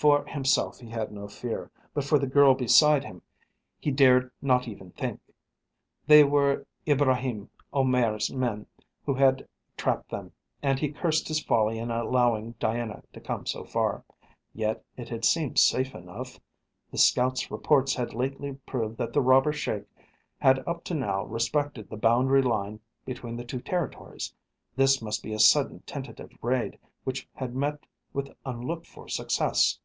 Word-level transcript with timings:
For 0.00 0.24
himself 0.26 0.78
he 0.78 0.88
had 0.90 1.10
no 1.10 1.26
fear, 1.26 1.72
but 1.92 2.04
for 2.04 2.20
the 2.20 2.28
girl 2.28 2.54
beside 2.54 3.02
him 3.02 3.20
he 3.80 3.90
dared 3.90 4.30
not 4.40 4.68
even 4.68 4.92
think. 4.92 5.20
They 6.06 6.22
were 6.22 6.68
Ibraheim 6.86 7.50
Omair's 7.74 8.32
men 8.32 8.66
who 9.04 9.14
had 9.14 9.48
trapped 9.76 10.08
them, 10.10 10.30
and 10.62 10.78
he 10.78 10.92
cursed 10.92 11.26
his 11.26 11.42
folly 11.42 11.78
in 11.80 11.90
allowing 11.90 12.52
Diana 12.60 13.02
to 13.12 13.20
come 13.20 13.44
so 13.44 13.64
far. 13.64 14.04
Yet 14.54 14.84
it 14.96 15.08
had 15.08 15.24
seemed 15.24 15.58
safe 15.58 15.92
enough. 15.96 16.38
The 16.92 16.98
scout's 16.98 17.50
reports 17.50 17.96
had 17.96 18.14
lately 18.14 18.52
proved 18.66 18.98
that 18.98 19.12
the 19.12 19.20
robber 19.20 19.52
Sheik 19.52 19.82
had 20.38 20.60
up 20.64 20.84
to 20.84 20.94
now 20.94 21.24
respected 21.24 21.90
the 21.90 21.96
boundary 21.96 22.42
line 22.42 22.78
between 23.04 23.34
the 23.36 23.44
two 23.44 23.60
territories. 23.60 24.32
This 24.76 25.02
must 25.02 25.24
be 25.24 25.32
a 25.32 25.40
sudden 25.40 25.80
tentative 25.86 26.38
raid 26.40 26.78
which 27.02 27.28
had 27.34 27.56
met 27.56 27.80
with 28.12 28.32
unlooked 28.46 28.86
for 28.86 29.08
success. 29.08 29.80